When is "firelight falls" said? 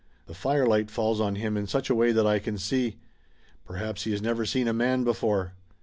0.33-1.21